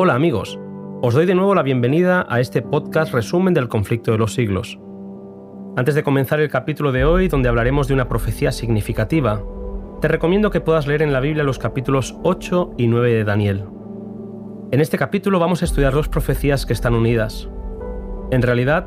Hola 0.00 0.14
amigos, 0.14 0.60
os 1.02 1.14
doy 1.14 1.26
de 1.26 1.34
nuevo 1.34 1.56
la 1.56 1.64
bienvenida 1.64 2.24
a 2.28 2.38
este 2.38 2.62
podcast 2.62 3.12
resumen 3.12 3.52
del 3.52 3.66
conflicto 3.66 4.12
de 4.12 4.18
los 4.18 4.32
siglos. 4.32 4.78
Antes 5.76 5.96
de 5.96 6.04
comenzar 6.04 6.38
el 6.38 6.48
capítulo 6.48 6.92
de 6.92 7.04
hoy, 7.04 7.26
donde 7.26 7.48
hablaremos 7.48 7.88
de 7.88 7.94
una 7.94 8.08
profecía 8.08 8.52
significativa, 8.52 9.42
te 10.00 10.06
recomiendo 10.06 10.52
que 10.52 10.60
puedas 10.60 10.86
leer 10.86 11.02
en 11.02 11.12
la 11.12 11.18
Biblia 11.18 11.42
los 11.42 11.58
capítulos 11.58 12.16
8 12.22 12.74
y 12.78 12.86
9 12.86 13.12
de 13.12 13.24
Daniel. 13.24 13.64
En 14.70 14.80
este 14.80 14.98
capítulo 14.98 15.40
vamos 15.40 15.62
a 15.62 15.64
estudiar 15.64 15.92
dos 15.92 16.08
profecías 16.08 16.64
que 16.64 16.74
están 16.74 16.94
unidas. 16.94 17.48
En 18.30 18.42
realidad, 18.42 18.86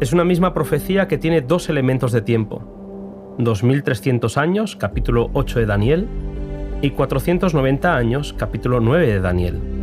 es 0.00 0.12
una 0.12 0.24
misma 0.24 0.54
profecía 0.54 1.06
que 1.06 1.18
tiene 1.18 1.40
dos 1.40 1.68
elementos 1.68 2.10
de 2.10 2.22
tiempo. 2.22 3.36
2300 3.38 4.36
años, 4.36 4.74
capítulo 4.74 5.30
8 5.34 5.60
de 5.60 5.66
Daniel, 5.66 6.08
y 6.82 6.90
490 6.90 7.94
años, 7.94 8.34
capítulo 8.36 8.80
9 8.80 9.06
de 9.06 9.20
Daniel. 9.20 9.77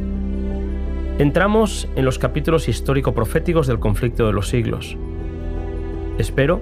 Entramos 1.17 1.87
en 1.95 2.03
los 2.03 2.19
capítulos 2.19 2.67
histórico-proféticos 2.67 3.67
del 3.67 3.79
conflicto 3.79 4.27
de 4.27 4.33
los 4.33 4.49
siglos. 4.49 4.97
Espero 6.17 6.59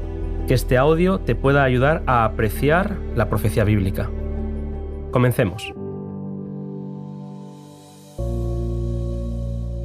que 0.48 0.54
este 0.54 0.78
audio 0.78 1.20
te 1.20 1.34
pueda 1.34 1.64
ayudar 1.64 2.04
a 2.06 2.24
apreciar 2.24 2.98
la 3.16 3.30
profecía 3.30 3.64
bíblica. 3.64 4.12
Comencemos. 5.10 5.74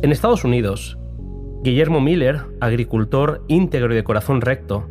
En 0.02 0.12
Estados 0.12 0.44
Unidos, 0.44 0.98
Guillermo 1.62 2.02
Miller, 2.02 2.42
agricultor 2.60 3.46
íntegro 3.48 3.94
y 3.94 3.96
de 3.96 4.04
corazón 4.04 4.42
recto, 4.42 4.86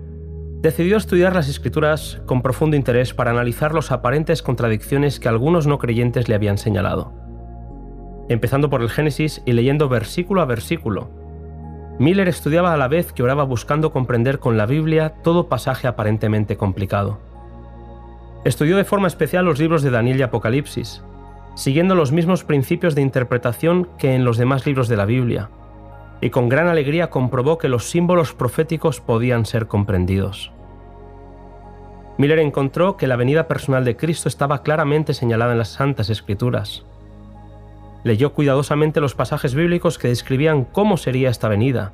decidió 0.59 0.98
estudiar 0.98 1.35
las 1.35 1.49
escrituras 1.49 2.20
con 2.26 2.41
profundo 2.41 2.76
interés 2.76 3.13
para 3.13 3.30
analizar 3.30 3.76
las 3.76 3.91
aparentes 3.91 4.41
contradicciones 4.41 5.20
que 5.20 5.30
algunos 5.30 5.68
no 5.68 5.77
creyentes 5.77 6.27
le 6.27 6.34
habían 6.34 6.57
señalado 6.57 7.27
empezando 8.30 8.70
por 8.70 8.81
el 8.81 8.90
Génesis 8.90 9.41
y 9.45 9.54
leyendo 9.54 9.90
versículo 9.90 10.41
a 10.41 10.45
versículo. 10.45 11.09
Miller 11.99 12.27
estudiaba 12.27 12.74
a 12.74 12.77
la 12.77 12.88
vez 12.88 13.12
que 13.12 13.24
oraba 13.24 13.43
buscando 13.43 13.91
comprender 13.91 14.40
con 14.40 14.57
la 14.57 14.65
Biblia 14.65 15.15
todo 15.24 15.48
pasaje 15.48 15.88
aparentemente 15.88 16.55
complicado. 16.55 17.18
Estudió 18.46 18.77
de 18.77 18.85
forma 18.85 19.07
especial 19.07 19.46
los 19.46 19.60
libros 19.60 19.82
de 19.82 19.90
Daniel 19.90 20.20
y 20.20 20.21
Apocalipsis, 20.21 21.04
siguiendo 21.55 21.96
los 21.96 22.12
mismos 22.12 22.43
principios 22.43 22.93
de 22.93 23.01
interpretación 23.01 23.88
que 23.98 24.13
en 24.13 24.26
los 24.26 24.38
demás 24.38 24.66
libros 24.66 24.88
de 24.88 24.98
la 24.98 25.05
Biblia, 25.05 25.49
y 26.21 26.29
con 26.29 26.49
gran 26.49 26.68
alegría 26.68 27.10
comprobó 27.10 27.57
que 27.57 27.68
los 27.68 27.90
símbolos 27.90 28.34
proféticos 28.34 29.01
podían 29.01 29.46
ser 29.46 29.68
comprendidos. 29.68 30.51
Miller 32.18 32.40
encontró 32.40 32.98
que 32.98 33.07
la 33.07 33.16
venida 33.16 33.48
personal 33.48 33.85
de 33.85 33.96
Cristo 33.96 34.27
estaba 34.27 34.63
claramente 34.63 35.13
señalada 35.13 35.51
en 35.51 35.60
las 35.60 35.70
Santas 35.70 36.10
Escrituras, 36.10 36.84
Leyó 38.08 38.32
cuidadosamente 38.32 39.02
los 39.02 39.16
pasajes 39.16 39.54
bíblicos 39.54 39.98
que 39.98 40.08
describían 40.08 40.63
cómo 40.63 40.96
sería 40.96 41.30
esta 41.30 41.50
venida, 41.50 41.91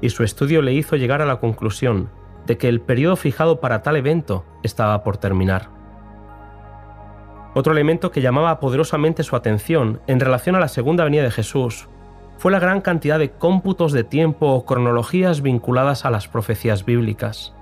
y 0.00 0.10
su 0.10 0.22
estudio 0.22 0.62
le 0.62 0.72
hizo 0.72 0.94
llegar 0.94 1.20
a 1.20 1.26
la 1.26 1.40
conclusión 1.40 2.10
de 2.46 2.56
que 2.56 2.68
el 2.68 2.80
periodo 2.80 3.16
fijado 3.16 3.58
para 3.58 3.82
tal 3.82 3.96
evento 3.96 4.44
estaba 4.62 5.02
por 5.02 5.16
terminar. 5.16 5.68
Otro 7.56 7.72
elemento 7.72 8.12
que 8.12 8.20
llamaba 8.20 8.60
poderosamente 8.60 9.24
su 9.24 9.34
atención 9.34 10.00
en 10.06 10.20
relación 10.20 10.54
a 10.54 10.60
la 10.60 10.68
segunda 10.68 11.02
venida 11.02 11.24
de 11.24 11.32
Jesús 11.32 11.88
fue 12.36 12.52
la 12.52 12.60
gran 12.60 12.80
cantidad 12.80 13.18
de 13.18 13.32
cómputos 13.32 13.90
de 13.90 14.04
tiempo 14.04 14.52
o 14.52 14.64
cronologías 14.64 15.42
vinculadas 15.42 16.04
a 16.04 16.10
las 16.12 16.28
profecías 16.28 16.84
bíblicas. 16.84 17.52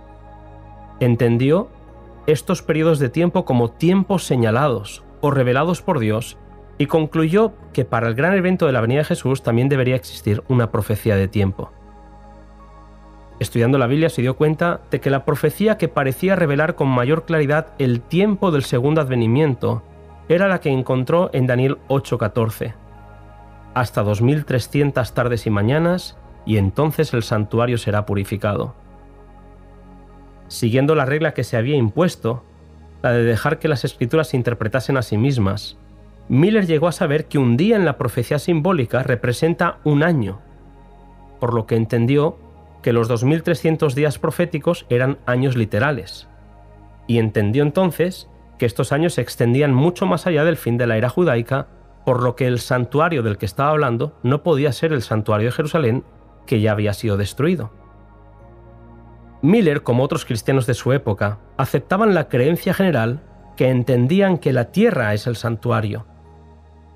Entendió 1.01 1.71
estos 2.27 2.61
periodos 2.61 2.99
de 2.99 3.09
tiempo 3.09 3.47
como 3.47 3.71
tiempos 3.71 4.25
señalados 4.25 5.03
o 5.23 5.31
revelados 5.31 5.81
por 5.81 5.99
Dios 5.99 6.37
y 6.79 6.87
concluyó 6.87 7.53
que 7.73 7.85
para 7.85 8.09
el 8.09 8.15
gran 8.15 8.35
evento 8.35 8.67
de 8.67 8.73
la 8.73 8.81
venida 8.81 8.99
de 8.99 9.05
Jesús 9.05 9.43
también 9.43 9.69
debería 9.69 9.97
existir 9.97 10.43
una 10.49 10.71
profecía 10.71 11.17
de 11.17 11.29
tiempo. 11.29 11.71
Estudiando 13.39 13.79
la 13.79 13.87
Biblia 13.87 14.09
se 14.09 14.23
dio 14.23 14.37
cuenta 14.37 14.81
de 14.91 15.01
que 15.01 15.11
la 15.11 15.25
profecía 15.25 15.77
que 15.77 15.89
parecía 15.89 16.37
revelar 16.37 16.75
con 16.75 16.89
mayor 16.89 17.25
claridad 17.27 17.69
el 17.78 18.00
tiempo 18.00 18.50
del 18.50 18.62
segundo 18.62 19.00
advenimiento 19.00 19.83
era 20.28 20.49
la 20.49 20.61
que 20.61 20.71
encontró 20.71 21.31
en 21.33 21.47
Daniel 21.47 21.78
8:14. 21.89 22.75
Hasta 23.75 24.03
2300 24.03 25.12
tardes 25.12 25.47
y 25.47 25.50
mañanas, 25.50 26.17
y 26.47 26.56
entonces 26.56 27.12
el 27.12 27.23
santuario 27.23 27.77
será 27.77 28.06
purificado. 28.06 28.75
Siguiendo 30.49 30.95
la 30.95 31.05
regla 31.05 31.34
que 31.34 31.45
se 31.45 31.56
había 31.56 31.77
impuesto, 31.77 32.43
la 33.03 33.11
de 33.11 33.25
dejar 33.25 33.59
que 33.59 33.69
las 33.69 33.84
escrituras 33.84 34.29
se 34.29 34.37
interpretasen 34.37 34.97
a 34.97 35.03
sí 35.03 35.19
mismas, 35.19 35.77
Miller 36.28 36.66
llegó 36.66 36.88
a 36.88 36.92
saber 36.92 37.26
que 37.26 37.38
un 37.38 37.56
día 37.56 37.76
en 37.76 37.84
la 37.84 37.98
profecía 37.98 38.38
simbólica 38.38 39.03
representa 39.03 39.78
un 39.84 40.03
año, 40.03 40.41
por 41.38 41.54
lo 41.54 41.66
que 41.66 41.76
entendió 41.76 42.38
que 42.82 42.92
los 42.92 43.09
2300 43.09 43.94
días 43.94 44.19
proféticos 44.19 44.87
eran 44.88 45.19
años 45.26 45.56
literales, 45.56 46.28
y 47.06 47.19
entendió 47.19 47.62
entonces 47.62 48.28
que 48.59 48.66
estos 48.66 48.91
años 48.92 49.14
se 49.14 49.20
extendían 49.20 49.72
mucho 49.72 50.06
más 50.06 50.26
allá 50.26 50.44
del 50.44 50.56
fin 50.56 50.76
de 50.78 50.87
la 50.87 50.97
era 50.97 51.09
judaica, 51.09 51.69
por 52.04 52.22
lo 52.22 52.34
que 52.37 52.47
el 52.47 52.58
santuario 52.58 53.22
del 53.22 53.38
que 53.38 53.47
estaba 53.47 53.70
hablando 53.70 54.19
no 54.22 54.43
podía 54.43 54.72
ser 54.72 54.93
el 54.93 55.03
santuario 55.03 55.48
de 55.48 55.53
Jerusalén, 55.53 56.04
que 56.47 56.60
ya 56.60 56.72
había 56.72 56.93
sido 56.93 57.16
destruido. 57.16 57.70
Miller, 59.43 59.82
como 59.82 60.03
otros 60.03 60.25
cristianos 60.25 60.66
de 60.66 60.75
su 60.75 60.93
época, 60.93 61.38
aceptaban 61.56 62.14
la 62.14 62.28
creencia 62.28 62.75
general 62.75 63.20
que 63.56 63.69
entendían 63.69 64.38
que 64.38 64.53
la 64.53 64.70
tierra 64.72 65.14
es 65.14 65.26
el 65.26 65.37
santuario, 65.37 66.06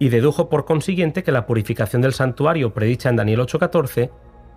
y 0.00 0.08
dedujo 0.08 0.48
por 0.48 0.64
consiguiente 0.64 1.22
que 1.22 1.30
la 1.30 1.46
purificación 1.46 2.02
del 2.02 2.14
santuario 2.14 2.72
predicha 2.74 3.10
en 3.10 3.16
Daniel 3.16 3.40
8:14 3.40 4.10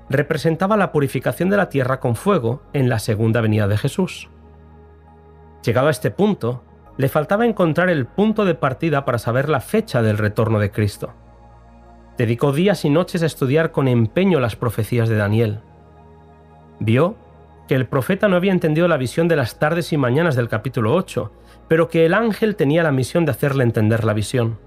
representaba 0.10 0.78
la 0.78 0.92
purificación 0.92 1.50
de 1.50 1.58
la 1.58 1.70
tierra 1.70 2.00
con 2.00 2.16
fuego 2.16 2.64
en 2.72 2.90
la 2.90 2.98
segunda 2.98 3.42
venida 3.42 3.68
de 3.68 3.78
Jesús. 3.78 4.30
Llegado 5.64 5.88
a 5.88 5.92
este 5.92 6.12
punto, 6.12 6.64
le 6.98 7.10
faltaba 7.10 7.46
encontrar 7.46 7.90
el 7.90 8.06
punto 8.06 8.46
de 8.46 8.56
partida 8.56 9.04
para 9.04 9.18
saber 9.18 9.50
la 9.50 9.60
fecha 9.60 10.02
del 10.02 10.18
retorno 10.18 10.60
de 10.60 10.72
Cristo. 10.72 11.14
Dedicó 12.18 12.54
días 12.54 12.86
y 12.86 12.90
noches 12.90 13.22
a 13.22 13.26
estudiar 13.26 13.72
con 13.72 13.88
empeño 13.88 14.40
las 14.40 14.56
profecías 14.56 15.10
de 15.10 15.18
Daniel. 15.18 15.60
Vio 16.80 17.16
que 17.68 17.76
el 17.76 17.88
profeta 17.88 18.30
no 18.30 18.38
había 18.38 18.52
entendido 18.52 18.88
la 18.88 18.98
visión 18.98 19.28
de 19.28 19.36
las 19.36 19.60
tardes 19.60 19.92
y 19.92 19.98
mañanas 19.98 20.36
del 20.36 20.48
capítulo 20.48 20.96
8, 20.96 21.32
pero 21.68 21.90
que 21.90 22.06
el 22.06 22.14
ángel 22.14 22.56
tenía 22.56 22.84
la 22.84 22.92
misión 22.92 23.26
de 23.26 23.32
hacerle 23.32 23.64
entender 23.64 24.04
la 24.06 24.14
visión. 24.14 24.60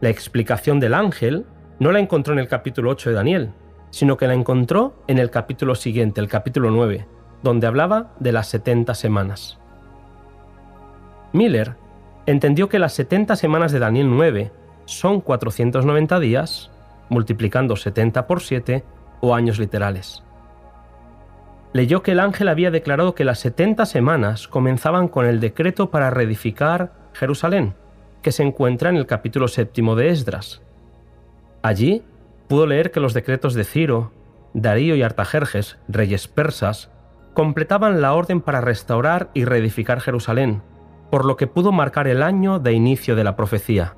La 0.00 0.10
explicación 0.10 0.78
del 0.78 0.94
ángel 0.94 1.44
no 1.80 1.90
la 1.90 1.98
encontró 1.98 2.32
en 2.32 2.38
el 2.38 2.48
capítulo 2.48 2.90
8 2.90 3.10
de 3.10 3.16
Daniel, 3.16 3.50
sino 3.90 4.16
que 4.16 4.28
la 4.28 4.34
encontró 4.34 5.02
en 5.08 5.18
el 5.18 5.30
capítulo 5.30 5.74
siguiente, 5.74 6.20
el 6.20 6.28
capítulo 6.28 6.70
9, 6.70 7.06
donde 7.42 7.66
hablaba 7.66 8.14
de 8.20 8.32
las 8.32 8.46
70 8.48 8.94
semanas. 8.94 9.58
Miller 11.32 11.74
entendió 12.26 12.68
que 12.68 12.78
las 12.78 12.92
70 12.92 13.34
semanas 13.36 13.72
de 13.72 13.80
Daniel 13.80 14.08
9 14.08 14.52
son 14.84 15.20
490 15.20 16.20
días, 16.20 16.70
multiplicando 17.08 17.74
70 17.74 18.26
por 18.26 18.40
7 18.40 18.84
o 19.20 19.34
años 19.34 19.58
literales. 19.58 20.22
Leyó 21.72 22.02
que 22.02 22.12
el 22.12 22.20
ángel 22.20 22.48
había 22.48 22.70
declarado 22.70 23.14
que 23.14 23.24
las 23.24 23.40
70 23.40 23.84
semanas 23.84 24.48
comenzaban 24.48 25.08
con 25.08 25.26
el 25.26 25.40
decreto 25.40 25.90
para 25.90 26.10
reedificar 26.10 26.92
Jerusalén, 27.12 27.74
que 28.28 28.32
se 28.32 28.42
encuentra 28.42 28.90
en 28.90 28.96
el 28.98 29.06
capítulo 29.06 29.48
séptimo 29.48 29.96
de 29.96 30.10
Esdras. 30.10 30.60
Allí 31.62 32.02
pudo 32.46 32.66
leer 32.66 32.90
que 32.90 33.00
los 33.00 33.14
decretos 33.14 33.54
de 33.54 33.64
Ciro, 33.64 34.12
Darío 34.52 34.96
y 34.96 35.02
Artajerjes, 35.02 35.78
reyes 35.88 36.28
persas, 36.28 36.90
completaban 37.32 38.02
la 38.02 38.12
orden 38.12 38.42
para 38.42 38.60
restaurar 38.60 39.30
y 39.32 39.46
reedificar 39.46 40.02
Jerusalén, 40.02 40.60
por 41.10 41.24
lo 41.24 41.38
que 41.38 41.46
pudo 41.46 41.72
marcar 41.72 42.06
el 42.06 42.22
año 42.22 42.58
de 42.58 42.74
inicio 42.74 43.16
de 43.16 43.24
la 43.24 43.34
profecía, 43.34 43.96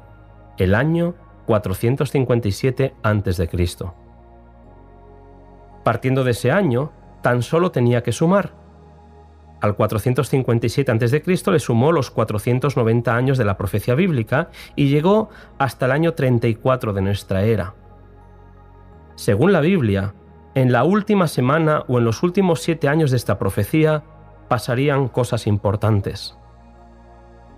el 0.58 0.76
año 0.76 1.16
457 1.46 2.94
a.C. 3.02 3.50
Partiendo 5.82 6.22
de 6.22 6.30
ese 6.30 6.52
año, 6.52 6.92
tan 7.20 7.42
solo 7.42 7.72
tenía 7.72 8.04
que 8.04 8.12
sumar 8.12 8.59
al 9.60 9.76
457 9.76 10.92
a.C. 10.92 11.22
le 11.26 11.58
sumó 11.58 11.92
los 11.92 12.10
490 12.10 13.14
años 13.14 13.38
de 13.38 13.44
la 13.44 13.56
profecía 13.56 13.94
bíblica 13.94 14.50
y 14.76 14.88
llegó 14.88 15.28
hasta 15.58 15.86
el 15.86 15.92
año 15.92 16.14
34 16.14 16.92
de 16.92 17.02
nuestra 17.02 17.42
era. 17.42 17.74
Según 19.16 19.52
la 19.52 19.60
Biblia, 19.60 20.14
en 20.54 20.72
la 20.72 20.84
última 20.84 21.28
semana 21.28 21.84
o 21.88 21.98
en 21.98 22.04
los 22.04 22.22
últimos 22.22 22.60
siete 22.60 22.88
años 22.88 23.10
de 23.10 23.18
esta 23.18 23.38
profecía 23.38 24.02
pasarían 24.48 25.08
cosas 25.08 25.46
importantes. 25.46 26.36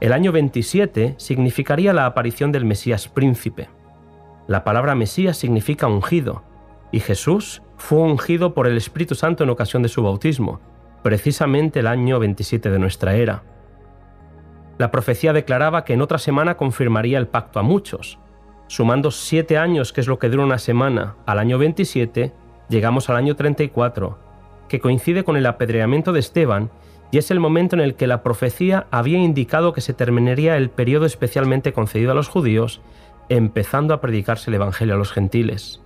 El 0.01 0.13
año 0.13 0.33
27 0.33 1.15
significaría 1.19 1.93
la 1.93 2.07
aparición 2.07 2.51
del 2.51 2.65
Mesías 2.65 3.09
príncipe. 3.09 3.71
La 4.49 4.65
palabra 4.65 4.97
Mesías 4.97 5.37
significa 5.37 5.87
ungido, 5.87 6.43
y 6.91 6.99
Jesús 7.01 7.63
fue 7.77 8.01
ungido 8.01 8.53
por 8.53 8.67
el 8.67 8.77
Espíritu 8.77 9.15
Santo 9.15 9.45
en 9.45 9.51
ocasión 9.51 9.83
de 9.83 9.89
su 9.89 10.03
bautismo, 10.03 10.61
precisamente 11.03 11.81
el 11.81 11.87
año 11.87 12.19
27 12.19 12.71
de 12.71 12.79
nuestra 12.79 13.15
era. 13.15 13.43
La 14.79 14.91
profecía 14.91 15.33
declaraba 15.33 15.85
que 15.85 15.93
en 15.93 16.03
otra 16.03 16.19
semana 16.19 16.57
confirmaría 16.57 17.19
el 17.19 17.29
pacto 17.29 17.59
a 17.59 17.63
muchos. 17.63 18.19
Sumando 18.69 19.11
siete 19.11 19.59
años, 19.59 19.93
que 19.93 20.01
es 20.01 20.07
lo 20.07 20.19
que 20.19 20.29
dura 20.29 20.45
una 20.45 20.59
semana, 20.59 21.17
al 21.27 21.39
año 21.39 21.59
27, 21.59 22.33
llegamos 22.69 23.11
al 23.11 23.17
año 23.17 23.37
34, 23.37 24.19
que 24.69 24.81
coincide 24.81 25.25
con 25.25 25.37
el 25.37 25.47
apedreamiento 25.47 26.13
de 26.13 26.21
Esteban 26.21 26.71
y 27.11 27.19
es 27.19 27.31
el 27.31 27.41
momento 27.41 27.77
en 27.77 27.83
el 27.83 27.95
que 27.95 28.07
la 28.07 28.23
profecía 28.23 28.87
había 28.91 29.19
indicado 29.19 29.75
que 29.75 29.83
se 29.83 29.93
terminaría 29.93 30.57
el 30.57 30.71
periodo 30.71 31.05
especialmente 31.05 31.75
concedido 31.75 32.13
a 32.13 32.15
los 32.15 32.29
judíos, 32.29 32.81
empezando 33.29 33.93
a 33.93 34.01
predicarse 34.01 34.51
el 34.51 34.55
Evangelio 34.55 34.95
a 34.95 34.99
los 34.99 35.13
gentiles. 35.13 35.83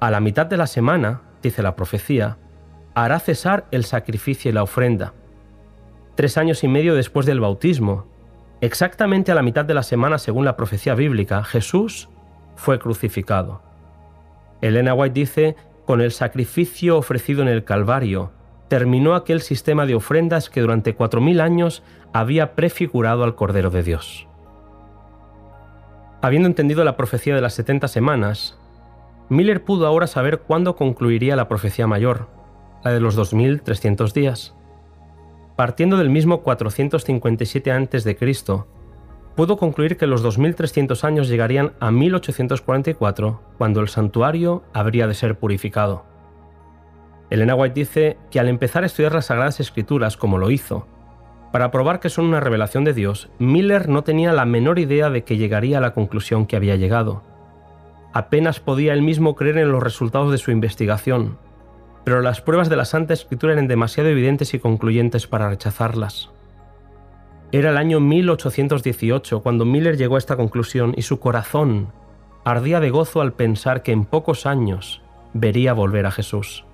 A 0.00 0.10
la 0.10 0.20
mitad 0.20 0.44
de 0.44 0.58
la 0.58 0.66
semana, 0.66 1.22
dice 1.42 1.62
la 1.62 1.74
profecía, 1.74 2.36
hará 2.94 3.18
cesar 3.18 3.66
el 3.70 3.84
sacrificio 3.84 4.50
y 4.50 4.54
la 4.54 4.62
ofrenda. 4.62 5.14
Tres 6.14 6.36
años 6.36 6.62
y 6.62 6.68
medio 6.68 6.94
después 6.94 7.26
del 7.26 7.40
bautismo, 7.40 8.06
exactamente 8.60 9.32
a 9.32 9.34
la 9.34 9.42
mitad 9.42 9.64
de 9.64 9.74
la 9.74 9.82
semana 9.82 10.18
según 10.18 10.44
la 10.44 10.56
profecía 10.56 10.94
bíblica, 10.94 11.42
Jesús 11.44 12.08
fue 12.54 12.78
crucificado. 12.78 13.62
Elena 14.60 14.94
White 14.94 15.14
dice, 15.18 15.56
con 15.86 16.00
el 16.00 16.12
sacrificio 16.12 16.96
ofrecido 16.98 17.42
en 17.42 17.48
el 17.48 17.64
Calvario, 17.64 18.30
terminó 18.68 19.14
aquel 19.14 19.40
sistema 19.42 19.86
de 19.86 19.94
ofrendas 19.94 20.48
que 20.48 20.60
durante 20.60 20.94
cuatro 20.94 21.20
mil 21.20 21.40
años 21.40 21.82
había 22.12 22.54
prefigurado 22.54 23.24
al 23.24 23.34
Cordero 23.34 23.70
de 23.70 23.82
Dios. 23.82 24.28
Habiendo 26.22 26.46
entendido 26.46 26.84
la 26.84 26.96
profecía 26.96 27.34
de 27.34 27.40
las 27.40 27.54
70 27.54 27.88
semanas, 27.88 28.58
Miller 29.28 29.64
pudo 29.64 29.86
ahora 29.86 30.06
saber 30.06 30.40
cuándo 30.40 30.76
concluiría 30.76 31.34
la 31.34 31.48
profecía 31.48 31.86
mayor, 31.86 32.28
la 32.84 32.92
de 32.92 33.00
los 33.00 33.14
2300 33.14 34.14
días. 34.14 34.54
Partiendo 35.56 35.96
del 35.96 36.10
mismo 36.10 36.42
457 36.42 37.70
a.C., 37.70 38.16
pudo 39.36 39.56
concluir 39.56 39.96
que 39.96 40.06
los 40.06 40.22
2300 40.22 41.04
años 41.04 41.28
llegarían 41.28 41.72
a 41.80 41.90
1844, 41.90 43.40
cuando 43.58 43.80
el 43.80 43.88
santuario 43.88 44.62
habría 44.72 45.06
de 45.06 45.14
ser 45.14 45.38
purificado. 45.38 46.04
Elena 47.30 47.54
White 47.54 47.80
dice 47.80 48.18
que 48.30 48.40
al 48.40 48.48
empezar 48.48 48.82
a 48.82 48.86
estudiar 48.86 49.14
las 49.14 49.26
Sagradas 49.26 49.60
Escrituras 49.60 50.16
como 50.16 50.36
lo 50.36 50.50
hizo, 50.50 50.86
para 51.50 51.70
probar 51.70 52.00
que 52.00 52.08
son 52.08 52.26
una 52.26 52.40
revelación 52.40 52.84
de 52.84 52.94
Dios, 52.94 53.30
Miller 53.38 53.88
no 53.88 54.02
tenía 54.04 54.32
la 54.32 54.46
menor 54.46 54.78
idea 54.78 55.10
de 55.10 55.22
que 55.22 55.36
llegaría 55.36 55.78
a 55.78 55.80
la 55.82 55.92
conclusión 55.92 56.46
que 56.46 56.56
había 56.56 56.76
llegado. 56.76 57.22
Apenas 58.14 58.60
podía 58.60 58.94
él 58.94 59.02
mismo 59.02 59.34
creer 59.34 59.58
en 59.58 59.72
los 59.72 59.82
resultados 59.82 60.30
de 60.32 60.38
su 60.38 60.50
investigación, 60.50 61.38
pero 62.04 62.20
las 62.20 62.40
pruebas 62.40 62.68
de 62.68 62.76
la 62.76 62.84
Santa 62.84 63.14
Escritura 63.14 63.52
eran 63.52 63.68
demasiado 63.68 64.08
evidentes 64.08 64.54
y 64.54 64.58
concluyentes 64.58 65.26
para 65.26 65.48
rechazarlas. 65.48 66.30
Era 67.52 67.70
el 67.70 67.76
año 67.76 68.00
1818 68.00 69.42
cuando 69.42 69.64
Miller 69.64 69.96
llegó 69.96 70.16
a 70.16 70.18
esta 70.18 70.36
conclusión 70.36 70.94
y 70.96 71.02
su 71.02 71.20
corazón 71.20 71.92
ardía 72.44 72.80
de 72.80 72.90
gozo 72.90 73.20
al 73.20 73.34
pensar 73.34 73.82
que 73.82 73.92
en 73.92 74.04
pocos 74.04 74.46
años 74.46 75.02
vería 75.34 75.74
volver 75.74 76.06
a 76.06 76.10
Jesús. 76.10 76.64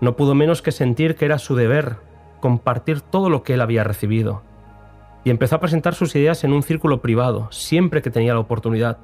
No 0.00 0.16
pudo 0.16 0.34
menos 0.34 0.62
que 0.62 0.72
sentir 0.72 1.16
que 1.16 1.26
era 1.26 1.38
su 1.38 1.54
deber 1.54 1.96
compartir 2.40 3.00
todo 3.00 3.30
lo 3.30 3.42
que 3.42 3.54
él 3.54 3.60
había 3.60 3.84
recibido. 3.84 4.42
Y 5.24 5.30
empezó 5.30 5.56
a 5.56 5.60
presentar 5.60 5.94
sus 5.94 6.16
ideas 6.16 6.42
en 6.42 6.52
un 6.52 6.64
círculo 6.64 7.00
privado, 7.00 7.46
siempre 7.52 8.02
que 8.02 8.10
tenía 8.10 8.34
la 8.34 8.40
oportunidad, 8.40 8.98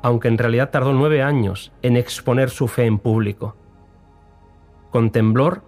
aunque 0.00 0.28
en 0.28 0.38
realidad 0.38 0.70
tardó 0.70 0.94
nueve 0.94 1.22
años 1.22 1.72
en 1.82 1.96
exponer 1.96 2.48
su 2.48 2.68
fe 2.68 2.86
en 2.86 2.98
público. 2.98 3.56
Con 4.92 5.10
temblor, 5.10 5.62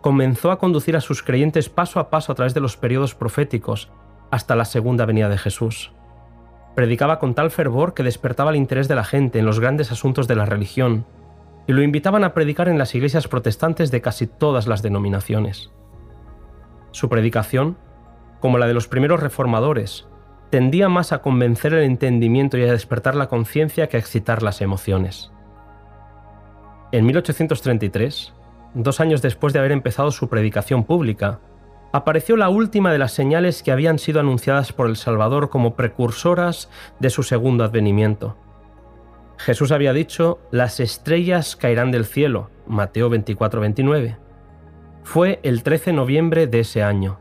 comenzó 0.00 0.50
a 0.50 0.58
conducir 0.58 0.96
a 0.96 1.02
sus 1.02 1.22
creyentes 1.22 1.68
paso 1.68 2.00
a 2.00 2.08
paso 2.08 2.32
a 2.32 2.34
través 2.34 2.54
de 2.54 2.60
los 2.60 2.78
periodos 2.78 3.14
proféticos 3.14 3.92
hasta 4.30 4.56
la 4.56 4.64
segunda 4.64 5.04
venida 5.04 5.28
de 5.28 5.36
Jesús. 5.36 5.92
Predicaba 6.74 7.18
con 7.18 7.34
tal 7.34 7.50
fervor 7.50 7.92
que 7.92 8.02
despertaba 8.02 8.50
el 8.50 8.56
interés 8.56 8.88
de 8.88 8.94
la 8.94 9.04
gente 9.04 9.38
en 9.38 9.44
los 9.44 9.60
grandes 9.60 9.92
asuntos 9.92 10.26
de 10.28 10.36
la 10.36 10.46
religión, 10.46 11.04
y 11.66 11.72
lo 11.72 11.82
invitaban 11.82 12.24
a 12.24 12.32
predicar 12.32 12.68
en 12.68 12.78
las 12.78 12.94
iglesias 12.94 13.28
protestantes 13.28 13.90
de 13.90 14.00
casi 14.00 14.26
todas 14.26 14.66
las 14.66 14.80
denominaciones. 14.80 15.70
Su 16.90 17.10
predicación, 17.10 17.76
como 18.40 18.56
la 18.56 18.66
de 18.66 18.72
los 18.72 18.88
primeros 18.88 19.20
reformadores, 19.20 20.08
tendía 20.48 20.88
más 20.88 21.12
a 21.12 21.20
convencer 21.20 21.74
el 21.74 21.84
entendimiento 21.84 22.56
y 22.56 22.62
a 22.62 22.72
despertar 22.72 23.14
la 23.14 23.28
conciencia 23.28 23.88
que 23.88 23.98
a 23.98 24.00
excitar 24.00 24.42
las 24.42 24.62
emociones. 24.62 25.30
En 26.92 27.04
1833, 27.04 28.32
dos 28.74 29.00
años 29.00 29.22
después 29.22 29.52
de 29.52 29.58
haber 29.58 29.72
empezado 29.72 30.10
su 30.10 30.28
predicación 30.28 30.84
pública, 30.84 31.40
apareció 31.92 32.36
la 32.36 32.48
última 32.48 32.92
de 32.92 32.98
las 32.98 33.12
señales 33.12 33.62
que 33.62 33.72
habían 33.72 33.98
sido 33.98 34.20
anunciadas 34.20 34.72
por 34.72 34.88
el 34.88 34.96
Salvador 34.96 35.50
como 35.50 35.74
precursoras 35.74 36.70
de 36.98 37.10
su 37.10 37.22
segundo 37.22 37.64
advenimiento. 37.64 38.36
Jesús 39.38 39.72
había 39.72 39.92
dicho, 39.92 40.38
las 40.50 40.80
estrellas 40.80 41.56
caerán 41.56 41.90
del 41.90 42.04
cielo, 42.04 42.50
Mateo 42.66 43.10
24-29. 43.10 44.18
Fue 45.02 45.40
el 45.42 45.62
13 45.62 45.86
de 45.86 45.96
noviembre 45.96 46.46
de 46.46 46.60
ese 46.60 46.82
año. 46.82 47.18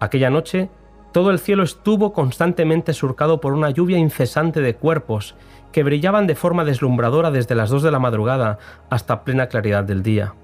Aquella 0.00 0.28
noche, 0.28 0.70
todo 1.12 1.30
el 1.30 1.38
cielo 1.38 1.62
estuvo 1.62 2.12
constantemente 2.12 2.92
surcado 2.92 3.40
por 3.40 3.52
una 3.52 3.70
lluvia 3.70 3.98
incesante 3.98 4.60
de 4.60 4.74
cuerpos 4.74 5.36
que 5.70 5.84
brillaban 5.84 6.26
de 6.26 6.34
forma 6.34 6.64
deslumbradora 6.64 7.30
desde 7.30 7.54
las 7.54 7.70
2 7.70 7.84
de 7.84 7.90
la 7.92 7.98
madrugada 7.98 8.58
hasta 8.90 9.22
plena 9.22 9.46
claridad 9.46 9.84
del 9.84 10.02
día. 10.02 10.34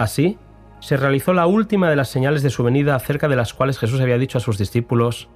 Así, 0.00 0.38
se 0.78 0.96
realizó 0.96 1.34
la 1.34 1.46
última 1.46 1.90
de 1.90 1.94
las 1.94 2.08
señales 2.08 2.42
de 2.42 2.48
su 2.48 2.64
venida 2.64 2.94
acerca 2.94 3.28
de 3.28 3.36
las 3.36 3.52
cuales 3.52 3.78
Jesús 3.78 4.00
había 4.00 4.16
dicho 4.16 4.38
a 4.38 4.40
sus 4.40 4.56
discípulos, 4.56 5.28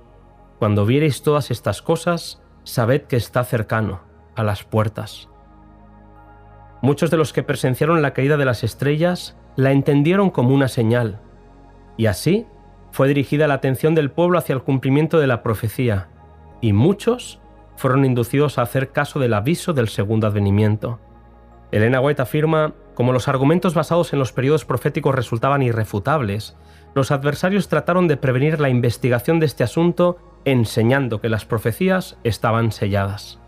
Cuando 0.59 0.87
viereis 0.87 1.23
todas 1.23 1.51
estas 1.51 1.83
cosas, 1.83 2.41
sabed 2.63 3.03
que 3.03 3.17
está 3.17 3.45
cercano 3.45 4.01
a 4.35 4.43
las 4.43 4.65
puertas. 4.65 5.29
Muchos 6.81 7.11
de 7.11 7.19
los 7.19 7.35
que 7.35 7.43
presenciaron 7.43 8.01
la 8.01 8.15
caída 8.15 8.39
de 8.39 8.47
las 8.47 8.65
estrellas 8.65 9.37
la 9.55 9.71
entendieron 9.71 10.31
como 10.31 10.55
una 10.55 10.69
señal, 10.69 11.21
y 11.99 12.07
así 12.07 12.47
fue 12.91 13.07
dirigida 13.07 13.47
la 13.47 13.55
atención 13.55 13.95
del 13.95 14.11
pueblo 14.11 14.39
hacia 14.39 14.55
el 14.55 14.63
cumplimiento 14.63 15.21
de 15.21 15.27
la 15.27 15.43
profecía, 15.43 16.09
y 16.63 16.73
muchos 16.73 17.39
fueron 17.77 18.07
inducidos 18.07 18.57
a 18.57 18.63
hacer 18.63 18.93
caso 18.93 19.21
del 19.21 19.35
aviso 19.35 19.75
del 19.75 19.89
segundo 19.89 20.27
advenimiento. 20.27 21.01
Elena 21.71 22.01
White 22.01 22.23
afirma, 22.23 22.73
como 22.95 23.13
los 23.13 23.29
argumentos 23.29 23.75
basados 23.75 24.13
en 24.13 24.19
los 24.19 24.33
periodos 24.33 24.65
proféticos 24.65 25.15
resultaban 25.15 25.63
irrefutables, 25.63 26.57
los 26.95 27.11
adversarios 27.11 27.69
trataron 27.69 28.07
de 28.07 28.17
prevenir 28.17 28.61
la 28.61 28.69
investigación 28.69 29.41
de 29.41 29.47
este 29.47 29.65
asunto 29.65 30.19
enseñando 30.45 31.21
que 31.21 31.29
las 31.29 31.45
profecías 31.45 32.17
estaban 32.23 32.71
selladas. 32.71 33.41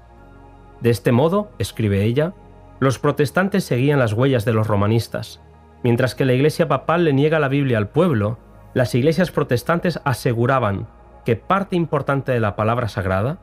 De 0.80 0.90
este 0.90 1.12
modo, 1.12 1.50
escribe 1.58 2.02
ella, 2.02 2.34
los 2.80 2.98
protestantes 2.98 3.64
seguían 3.64 3.98
las 3.98 4.12
huellas 4.12 4.44
de 4.44 4.52
los 4.52 4.66
romanistas. 4.66 5.40
Mientras 5.82 6.14
que 6.14 6.24
la 6.24 6.32
Iglesia 6.32 6.68
papal 6.68 7.04
le 7.04 7.12
niega 7.12 7.38
la 7.38 7.48
Biblia 7.48 7.78
al 7.78 7.88
pueblo, 7.88 8.38
las 8.74 8.94
iglesias 8.94 9.30
protestantes 9.30 10.00
aseguraban 10.04 10.88
que 11.24 11.36
parte 11.36 11.76
importante 11.76 12.32
de 12.32 12.40
la 12.40 12.56
palabra 12.56 12.88
sagrada 12.88 13.38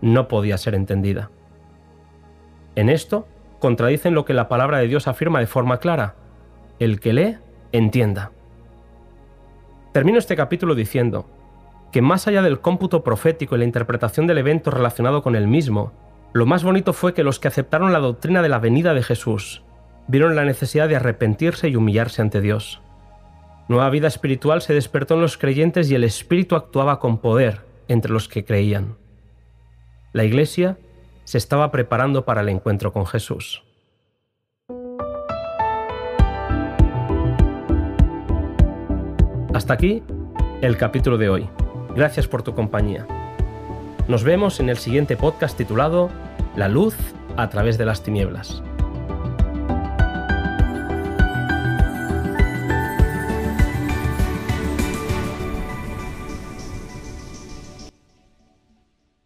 no 0.00 0.26
podía 0.26 0.58
ser 0.58 0.74
entendida. 0.74 1.30
En 2.74 2.88
esto, 2.88 3.28
contradicen 3.58 4.14
lo 4.14 4.24
que 4.24 4.34
la 4.34 4.48
palabra 4.48 4.78
de 4.78 4.88
Dios 4.88 5.08
afirma 5.08 5.40
de 5.40 5.46
forma 5.46 5.78
clara. 5.78 6.16
El 6.78 7.00
que 7.00 7.12
lee, 7.12 7.38
entienda. 7.72 8.32
Termino 9.92 10.18
este 10.18 10.36
capítulo 10.36 10.74
diciendo 10.74 11.26
que 11.92 12.02
más 12.02 12.26
allá 12.26 12.42
del 12.42 12.60
cómputo 12.60 13.04
profético 13.04 13.54
y 13.54 13.58
la 13.58 13.64
interpretación 13.64 14.26
del 14.26 14.38
evento 14.38 14.70
relacionado 14.70 15.22
con 15.22 15.36
el 15.36 15.46
mismo, 15.46 15.92
lo 16.32 16.46
más 16.46 16.64
bonito 16.64 16.92
fue 16.92 17.14
que 17.14 17.22
los 17.22 17.38
que 17.38 17.48
aceptaron 17.48 17.92
la 17.92 18.00
doctrina 18.00 18.42
de 18.42 18.48
la 18.48 18.58
venida 18.58 18.94
de 18.94 19.02
Jesús 19.04 19.62
vieron 20.06 20.34
la 20.34 20.44
necesidad 20.44 20.88
de 20.88 20.96
arrepentirse 20.96 21.68
y 21.68 21.76
humillarse 21.76 22.22
ante 22.22 22.40
Dios. 22.40 22.80
Nueva 23.68 23.88
vida 23.90 24.08
espiritual 24.08 24.60
se 24.60 24.74
despertó 24.74 25.14
en 25.14 25.22
los 25.22 25.38
creyentes 25.38 25.90
y 25.90 25.94
el 25.94 26.04
Espíritu 26.04 26.56
actuaba 26.56 26.98
con 26.98 27.18
poder 27.18 27.62
entre 27.88 28.12
los 28.12 28.28
que 28.28 28.44
creían. 28.44 28.96
La 30.12 30.24
Iglesia 30.24 30.76
se 31.24 31.38
estaba 31.38 31.70
preparando 31.70 32.24
para 32.24 32.42
el 32.42 32.48
encuentro 32.48 32.92
con 32.92 33.06
Jesús. 33.06 33.62
Hasta 39.54 39.74
aquí 39.74 40.02
el 40.62 40.76
capítulo 40.76 41.16
de 41.16 41.28
hoy. 41.28 41.48
Gracias 41.94 42.26
por 42.26 42.42
tu 42.42 42.54
compañía. 42.54 43.06
Nos 44.08 44.24
vemos 44.24 44.60
en 44.60 44.68
el 44.68 44.76
siguiente 44.76 45.16
podcast 45.16 45.56
titulado 45.56 46.10
La 46.56 46.68
luz 46.68 46.96
a 47.36 47.48
través 47.48 47.78
de 47.78 47.86
las 47.86 48.02
tinieblas. 48.02 48.62